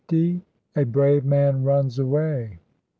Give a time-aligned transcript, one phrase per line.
[0.75, 2.57] A BRAVE MAN RUNS AWAY.